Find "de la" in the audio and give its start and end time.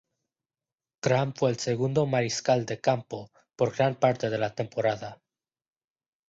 4.31-4.55